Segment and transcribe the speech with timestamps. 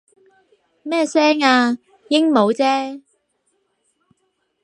[0.81, 1.77] 咩聲啊？
[2.09, 3.03] 鸚鵡啫